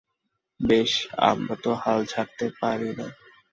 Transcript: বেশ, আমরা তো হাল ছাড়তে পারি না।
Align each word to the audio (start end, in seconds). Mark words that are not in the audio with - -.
বেশ, 0.59 0.91
আমরা 1.29 1.55
তো 1.63 1.71
হাল 1.83 1.99
ছাড়তে 2.05 2.45
পারি 2.61 2.89
না। 2.97 3.07